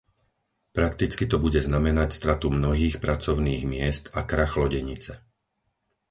[0.77, 5.13] Prakticky to bude znamenať stratu mnohých pracovných miest a krach lodenice.